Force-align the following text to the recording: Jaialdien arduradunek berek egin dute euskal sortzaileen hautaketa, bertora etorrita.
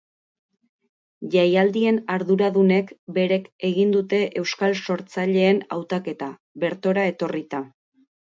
Jaialdien 1.33 1.99
arduradunek 2.13 2.93
berek 3.17 3.45
egin 3.69 3.93
dute 3.97 4.23
euskal 4.41 4.75
sortzaileen 4.87 5.61
hautaketa, 5.77 6.31
bertora 6.67 7.07
etorrita. 7.13 7.63